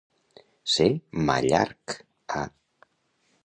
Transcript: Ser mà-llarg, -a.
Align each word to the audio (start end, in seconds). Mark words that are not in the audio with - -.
Ser 0.75 0.87
mà-llarg, 1.29 1.95
-a. 2.41 2.43